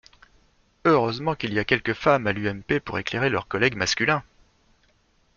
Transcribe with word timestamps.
Heureusement 0.83 1.35
qu’il 1.35 1.53
y 1.53 1.59
a 1.59 1.63
quelques 1.63 1.93
femmes 1.93 2.25
à 2.25 2.33
l’UMP 2.33 2.79
pour 2.79 2.97
éclairer 2.97 3.29
leurs 3.29 3.47
collègues 3.47 3.75
masculins. 3.75 4.23